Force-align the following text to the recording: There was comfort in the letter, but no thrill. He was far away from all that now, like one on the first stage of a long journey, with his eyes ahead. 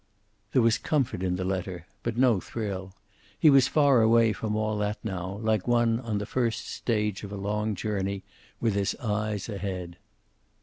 There 0.53 0.63
was 0.63 0.79
comfort 0.79 1.21
in 1.21 1.35
the 1.35 1.43
letter, 1.43 1.85
but 2.01 2.17
no 2.17 2.39
thrill. 2.39 2.95
He 3.37 3.51
was 3.51 3.67
far 3.67 4.01
away 4.01 4.33
from 4.33 4.55
all 4.55 4.79
that 4.79 4.97
now, 5.05 5.37
like 5.43 5.67
one 5.67 5.99
on 5.99 6.17
the 6.17 6.25
first 6.25 6.67
stage 6.67 7.21
of 7.23 7.31
a 7.31 7.35
long 7.37 7.75
journey, 7.75 8.23
with 8.59 8.73
his 8.73 8.95
eyes 8.95 9.47
ahead. 9.47 9.97